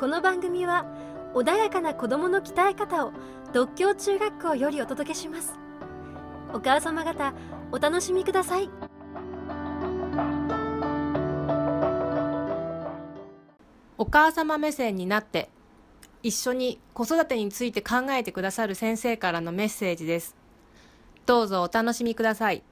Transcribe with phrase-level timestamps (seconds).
[0.00, 0.86] この番組は
[1.34, 3.12] 穏やかな子どもの鍛え方を
[3.52, 5.52] 独協中学校よりお届けします。
[6.54, 7.34] お母様方
[7.70, 8.70] お楽しみください。
[13.98, 15.50] お母様目線になって
[16.22, 20.34] 一緒に子育てについて考えてくださる先生からのメッセージです。
[21.26, 22.62] どうぞお楽しみください。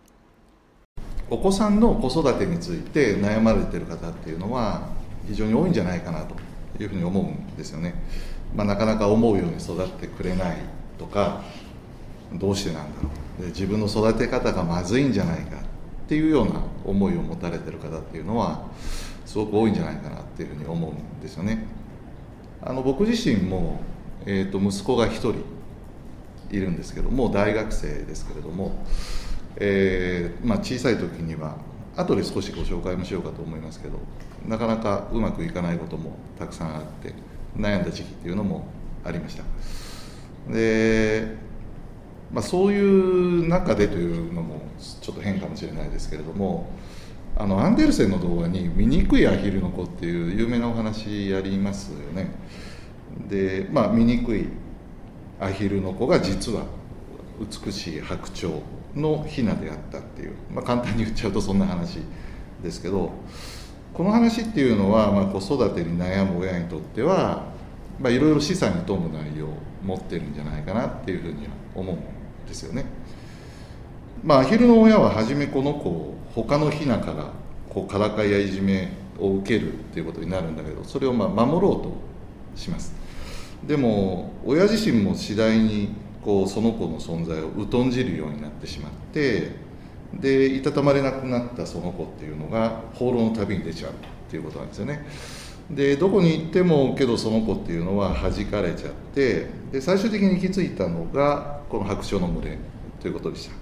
[1.29, 4.89] お子さんの子育てについて悩まれている方っていうのは
[5.27, 6.35] 非常に多いんじゃないかなと
[6.85, 7.95] いうふうに思うんですよね、
[8.55, 10.57] まあ、なかなか思うように育ってくれない
[10.99, 11.43] とか
[12.35, 13.43] どうしてなんだろう。
[13.43, 18.67] で自分の育て方がまずいんじゃないかっていうような思いを持たれてる方っていうのは
[19.25, 21.65] すごく多いんじゃないかなっていうふうに思うんですよね。
[22.61, 23.81] あの僕自身も、
[24.27, 25.35] えー、と息子が1人
[26.51, 28.85] いるんですけども大学生ですけれども、
[29.57, 31.57] えーまあ、小さい時には
[31.99, 33.99] 後で少しご紹介もしようかと思いますけど
[34.47, 37.13] なかなかうまくいかないこともたくさんあって
[37.57, 38.67] 悩んだ時期っていうのも
[39.05, 39.43] ありました。
[40.53, 41.35] で、
[42.33, 46.71] まあ、そういう中でというのもちょっと変かもしれないですけれども
[47.37, 52.31] あのアンデルセンの動画に「醜いアヒルの子」っていう有名なお話やりますよね。
[53.29, 54.47] でまあ醜い
[55.41, 56.63] アヒルの子が実は
[57.41, 58.78] 美しい白鳥。
[58.95, 61.99] のヒナであったっていう、まあ、簡単に言っちゃうとそんな話
[62.63, 63.13] ですけど。
[63.99, 67.47] この話っていうのは、まあ、子育てに悩む親にとっては、
[68.01, 69.49] いろいろ示唆に富む内容を
[69.85, 71.99] 持ってるんじゃないかなっていうふうには思うん
[72.47, 72.85] ですよね。
[74.23, 77.33] まあ、アヒルの親は初めこの子を他のヒナから
[77.69, 81.93] こうからかいやいじめを受けるっていうことになるんだけどそれをまあ守ろうと
[82.55, 82.95] します。
[83.67, 85.89] でも親自身も次第に
[86.25, 89.53] こうその子の存在を疎んじるようになってしまって
[90.15, 93.95] でいたたまれなくなったその子っていうのが放浪の旅に出ちゃうっ
[94.31, 95.07] ていうことなんですよね。
[95.71, 102.59] でどこに行ってもけどその子っていうのは弾かれちゃってで最終的に行き着いたのがこの白鳥の群れ
[103.01, 103.55] ということでした。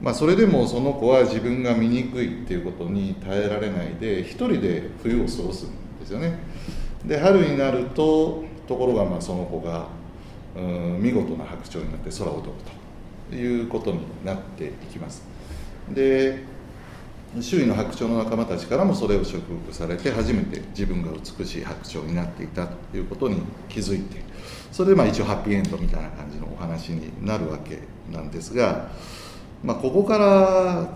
[0.00, 5.70] まあ、それでもその子は自分が醜いっていうことに耐えられないで一人で冬を過ごすん
[6.00, 6.38] ですよね。
[7.04, 9.86] で春になるとところがまあその子が
[10.56, 12.52] 見事な白鳥になって空を飛ぶ
[13.30, 15.22] ということになっていきます
[15.90, 16.44] で
[17.40, 24.22] 周囲の白鳥の仲間たちからもそれを祝福されて初めて自分が美しい白鳥になっていたということに気づいて
[24.72, 27.80] それでまあ一応ハッピーエンドみたいな感じのお話になるわけ
[28.10, 28.90] なんですが、
[29.62, 30.94] まあ、ここから、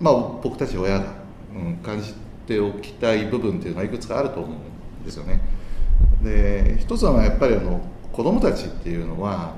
[0.00, 1.06] まあ、僕たち親が、
[1.54, 2.14] うん、感じ
[2.46, 5.40] ておきたい部分っていうのはいくつかあると思うんですよね。
[6.22, 7.80] で一つはやっぱりあの
[8.12, 9.54] 子どもたちっていうのは、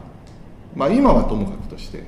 [0.75, 2.04] まあ、今はともかくとして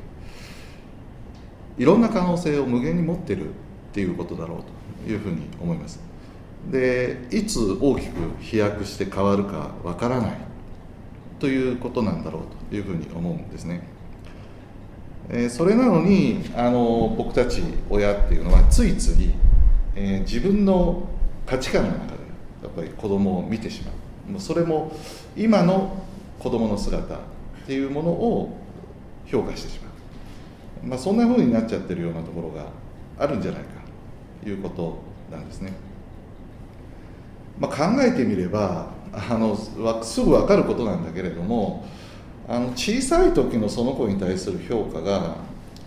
[1.78, 3.52] いろんな可能性を無限に持ってるっ
[3.92, 4.58] ていうことだろう
[5.04, 6.00] というふうに思います。
[6.70, 10.36] でいつ大きく飛躍して変わるかわからない
[11.38, 13.86] ということなんだろうというふうに思うんですね、
[15.28, 19.30] え、それなのにあの僕たち親っていうのはついつい、
[19.94, 21.08] えー、自分の
[21.44, 22.12] 価値観の中で
[22.62, 23.92] やっぱり子供を見てしま
[24.28, 24.32] う。
[24.32, 24.92] もうそれも
[25.36, 26.02] 今の
[26.38, 27.18] 子供の姿っ
[27.66, 28.56] ていうものを
[29.26, 29.88] 評価してしま
[30.84, 32.66] う、まあ、そんな風になっちゃってるようなところが
[33.18, 33.68] あるんじゃないか
[34.42, 34.98] ということ
[35.30, 35.72] なんですね、
[37.58, 41.86] まあ、考えてみればあのすぐ分かることなんだけれども
[42.48, 45.36] あの小さい時のその子に対する評価が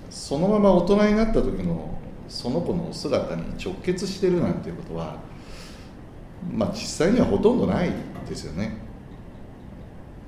[0.10, 5.18] そのまま大人になった時のその子の姿に直結してるなんていうことは
[6.52, 7.92] まあ実際にはほとんどない
[8.28, 8.89] ですよね。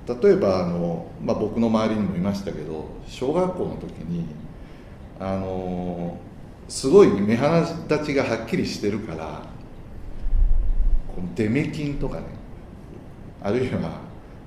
[0.06, 4.26] 例えばあの、まあ、僕の周りにもいましたけど小学校の時に
[5.20, 6.18] あの
[6.68, 9.42] すごい目鼻立ちがはっきりしてるから
[11.14, 12.24] このデメキンとかね
[13.42, 14.00] あるいは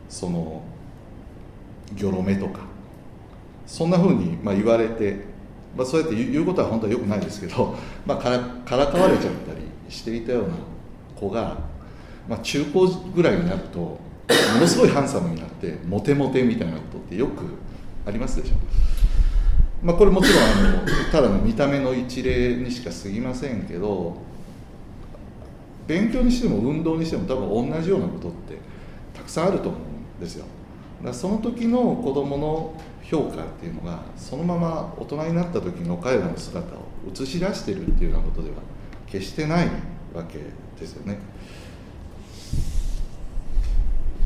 [0.09, 0.63] その
[1.93, 2.61] ギョロメとか
[3.65, 5.25] そんなふうにまあ言われて、
[5.75, 10.49] まあ、そうやって言うことは本当はよくないですけど、 まあ、からからかわれちゃったりしていたような
[11.15, 11.57] 子が、
[12.29, 13.97] まあ、中高ぐらいになると
[14.53, 17.43] ものすごいハンサムになってモテモテみたいなことってよく
[18.05, 18.55] ありますでしょ？
[19.83, 24.17] まあこれもちろんあのただの見た目の一例にしか過ぎませんけど
[25.87, 28.57] 勉強にしても運動にしても多分同じようなことって
[29.13, 29.81] たくさんあると思う
[30.17, 30.45] んですよ
[31.03, 36.79] だその時の子どもの評価っていうのがそのまま大人になった時の彼らの姿を
[37.11, 38.55] 映し出してるっていうようなことでは
[39.05, 39.67] 決してない
[40.13, 40.39] わけ
[40.79, 41.19] ですよね。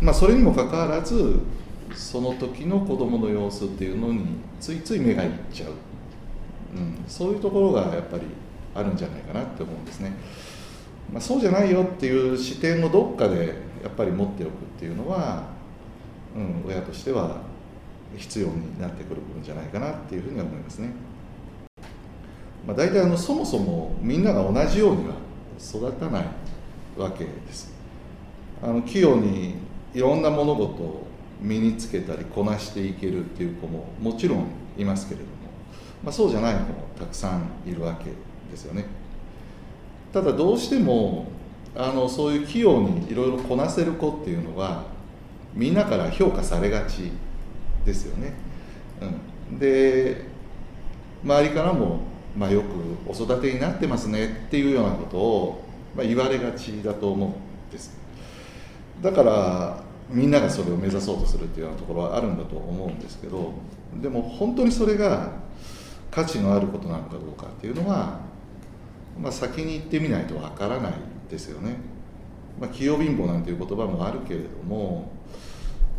[0.09, 1.39] まあ、それにもかかわらず
[1.93, 4.25] その時の子どもの様子っていうのに
[4.59, 5.73] ついつい目がいっちゃう、
[6.75, 8.23] うん、そういうところがやっぱり
[8.73, 10.13] あるんじゃないかなって思うんですね、
[11.13, 13.53] まあ、そうじゃないよっていう視点をどっかで
[13.83, 15.43] やっぱり持っておくっていうのは、
[16.35, 17.41] うん、親としては
[18.17, 20.89] 必要になってくる部分じゃないかなっていうふうには思いますね。
[22.65, 25.13] まあ、大体あのそもそもみんなが同じようには
[25.59, 26.25] 育たない
[26.97, 27.71] わけです。
[28.63, 31.07] あの器用にいろんな物事を
[31.41, 34.45] 身につけたりこなしていけるっていう子ももちろん
[34.77, 35.31] いますけれども、
[36.03, 38.05] まあ、そうじゃない子もたくさんいるわけ
[38.51, 38.85] ですよね。
[40.13, 41.27] ただどうしても
[41.75, 44.83] あのそういう器用にいろいろこなせる子っていうのは
[45.53, 47.11] みんなから評価されがち
[47.85, 48.33] ですよね。
[49.49, 50.25] うん、で
[51.23, 51.99] 周りからも、
[52.37, 52.65] まあ、よく
[53.07, 55.63] お育てになってますねっていうようなことを、
[55.95, 57.98] まあ、言われがちだと思うんです
[59.01, 63.53] だからみんながそれを目指そうとするっていうようなところはあるんだと思うんですけど
[64.01, 65.31] でも本当にそれが
[66.11, 68.19] 価値のあることなのかどうかっていうのは、
[69.19, 70.93] まあ、先に言ってみないとわからない
[71.29, 71.75] ですよね。
[72.59, 75.11] まあ、器用貧乏なんていう言葉もあるけれども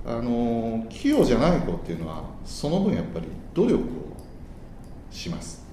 [0.05, 3.81] あの器用じゃない子っていうのはその分やっぱり努力を
[5.11, 5.64] します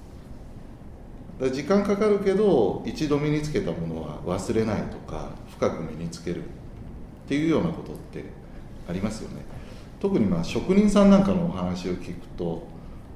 [1.38, 6.42] だ時間かかるけど一度身につけたものは忘れないとか深く身につける
[7.28, 8.24] っていうようなことって
[8.88, 9.44] ありますよね。
[10.00, 12.66] 特にまあ職人さんなんかのお話を聞くと、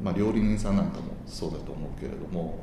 [0.03, 2.59] まあ、料理人さんなんかもそうだと思うけれども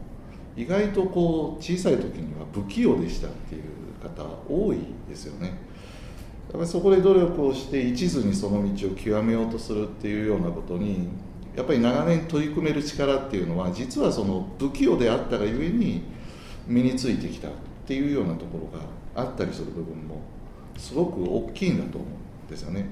[0.56, 3.64] 意外とこう小さい時には不器用でしたっていう
[4.04, 4.78] 方多い
[5.10, 5.48] ですよね。
[5.48, 11.08] やっぱりそこで努力をして一途にその道を極めようとするっていうようなことに
[11.56, 16.04] やっぱり長年取り組める力っていうのは実はその不器用であったがゆえに
[16.68, 17.52] 身についてきたっ
[17.88, 18.86] ていうようなところが
[19.16, 20.22] あったりする部分も
[20.80, 22.86] すごく大きいんだと思うんですよね。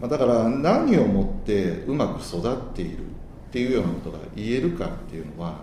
[0.00, 3.00] まあ、だから何をもってうまく育っているっ
[3.52, 5.60] ていうようなことが言えるかっていうのは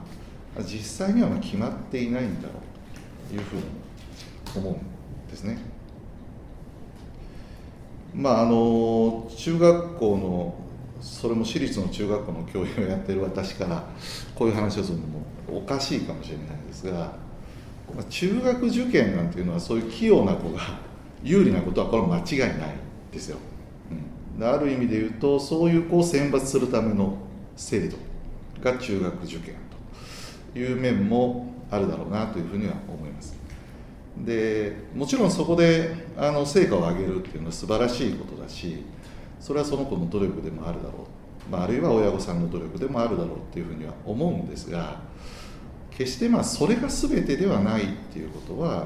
[0.60, 3.64] 実際には決まっていないんだろうというふうに
[4.56, 5.58] 思うんですね。
[8.14, 10.56] まああの中学校の
[11.02, 13.84] それも私立の中学校の教員をやってる私から
[14.36, 17.14] こういう話をするのもおかしいかもしれないですが
[18.10, 20.60] 中学受験なんていうのはそういう器用な子が
[21.24, 22.76] 有利なことはこれは間違いない
[23.12, 23.38] ですよ、
[24.38, 27.18] うん、ある意味で言うとそういう子を選抜するための
[27.56, 27.98] 制度
[28.62, 29.56] が中学受験
[30.54, 33.38] という面もあるだろうなというふうには思います。
[34.26, 38.84] でもちろんそこであの成果を上げるっていうのは素晴らしいことだし
[39.40, 41.08] それはその子の努力でもあるだろ
[41.48, 45.00] う、まあ、あるいは親御さんの努力でもあるだろうっていうふうには思うんですが
[46.00, 48.84] 決してまあそれが全てではないっていうことはや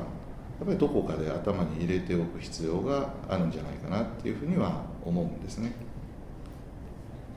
[0.63, 5.73] っぱりどこかで頭に入れておく必要があるんじゃないかなっていうふうには思うんですね。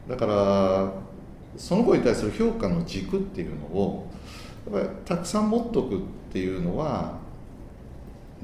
[0.09, 0.93] だから
[1.59, 4.09] その子に対する評価の軸っていうのを
[4.73, 6.01] やっぱりたくさん持っとくっ
[6.33, 7.19] ていうのは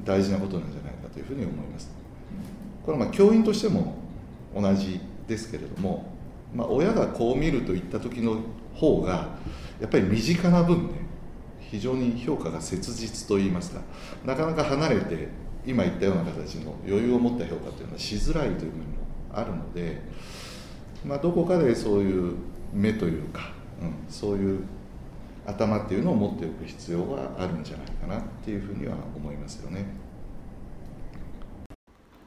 [0.03, 1.91] 大事なことなんじゃないかというふうに思います。
[2.85, 3.95] これはまあ教員としても
[4.55, 6.05] 同じですけれども、
[6.53, 8.37] まあ、親がこう見るといった時の
[8.75, 9.29] 方が
[9.81, 11.02] やっぱり身近な分ね
[11.73, 13.81] 非常に評価が切実といいますか
[14.23, 15.27] なかなか離れて
[15.65, 18.85] 今言ったような形の余裕を持った評価というのはしづらいという面も
[19.33, 19.99] あるので、
[21.03, 22.35] まあ、どこかでそういう
[22.71, 24.59] 目というか、うん、そういう
[25.47, 29.87] 頭っていうのを持っておく必要があるんじゃないかなっていうふうには思いますよね。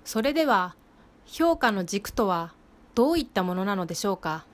[0.05, 0.75] それでは
[1.25, 2.53] 評価の軸とは
[2.97, 4.45] どういったものなのでしょうか？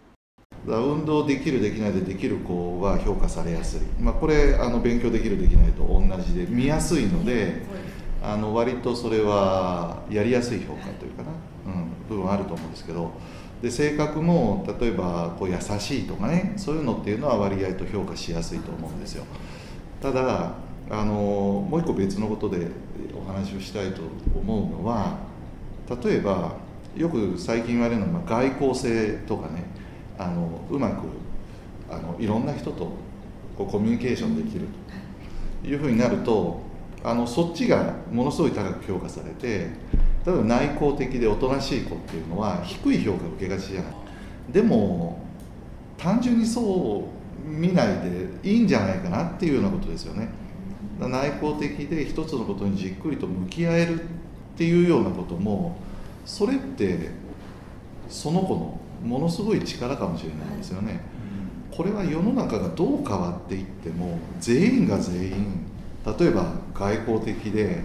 [0.67, 7.63] 運動できるできないでできる子は評価されやすい、まあ、これあの勉強できるできないと同じで見やすいので
[8.23, 11.31] あの割とそれはやりやすい評価というかな、
[11.67, 13.11] うん、部分あると思うんですけど。
[13.63, 19.25] で性格も例えばこう優しいとかねそういうのっていうのは割合と評価しやすいと思うんですよ。
[20.01, 20.55] ただ
[20.91, 21.15] あの
[21.71, 22.67] もう一個別のことで
[23.17, 24.03] お話をしたいと
[24.35, 25.17] 思うのは
[26.05, 26.57] 例えば
[26.97, 29.65] よく最近言われるのは外交性とかね
[30.25, 31.07] あのうまく
[31.91, 32.93] あのいろんな人と
[33.57, 34.83] こうコミュニケーションできると。
[35.65, 36.61] いうふうになると
[37.05, 39.71] あのそっちがものすごい高く評価されて
[40.25, 43.93] 例えば内向的でおとなしい子っていうのは低い評価を受けがちじゃない。
[44.51, 45.21] でも
[45.99, 47.09] 単純にそ
[47.45, 50.29] う見ないでいいんじゃないかなっていうようなことですよね。
[51.01, 54.05] 内向的で一つのことにじっくりと向き合えるっ
[54.57, 55.77] ていうようなことも
[56.25, 57.11] それって
[58.09, 61.01] その子のものすごい力かもしれないですよね、
[61.71, 65.67] これは世の中がどう変わっていっても全員が全員
[66.19, 67.81] 例えば外交的で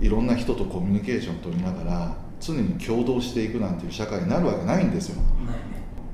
[0.00, 5.22] いろんな人とコミュニケーションを取りながら常に共同していくなんていう社会になるわけないんですよ。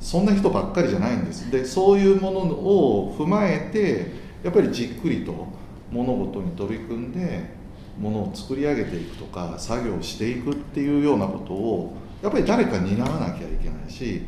[0.01, 1.51] そんな人ばっかりじゃないんです。
[1.51, 4.13] でそういうものを踏まえて
[4.45, 5.47] やっぱりじっくりと
[5.91, 7.45] 物事に取り組んで
[7.99, 14.23] ものを作り上げていくとか作業していくっていうようなことをやっぱり誰か担わなきゃいけないし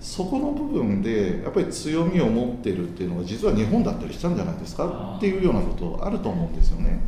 [0.00, 7.00] そこの部分でやっぱり強みを持ってるっていうのは実は日本だったりしたんじゃないですかっていうようなことあると思うんですよね。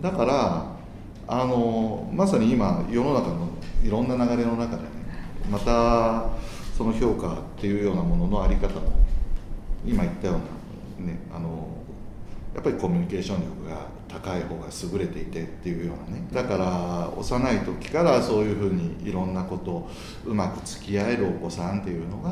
[0.00, 0.76] だから
[1.28, 3.48] あのまさに今世の中の
[3.82, 4.88] いろんな流れの中でね
[5.50, 6.26] また
[6.76, 8.92] その評価っていうようなものの在り方も
[9.84, 11.68] 今言ったようなねあの
[12.56, 19.86] やっぱりコミュニケーション力が高い方が優れていてっていうようなねだから幼い時からそういうふうにいろんなこと
[20.24, 22.30] うまく付き合えるお子さんっていうのが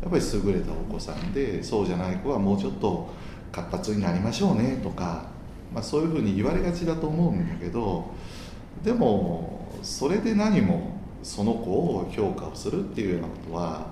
[0.00, 3.10] やっぱり優れたお子さんでそうじゃない子はもうちょっと
[3.50, 5.24] 活発になりましょうねとか、
[5.74, 8.08] まあ、そういうふうに言われがちだと思うんだけど
[8.84, 10.92] でもそれで何も
[11.24, 13.86] その子を評価をするっていうようなことは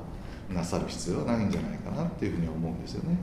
[0.50, 3.18] なさる必要はないんじゃないかなっていうふうに思うんですよね。